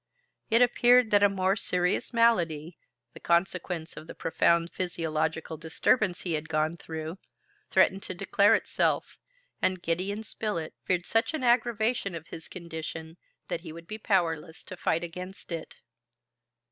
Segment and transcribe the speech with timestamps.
[0.49, 2.79] It appeared that a more serious malady,
[3.13, 7.19] the consequence of the profound physiological disturbance he had gone through,
[7.69, 9.19] threatened to declare itself,
[9.61, 13.17] and Gideon Spilett feared such an aggravation of his condition
[13.47, 15.75] that he would be powerless to fight against it!